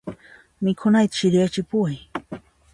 Mikhunayta 0.63 1.15
chiriyachipuway. 1.17 1.97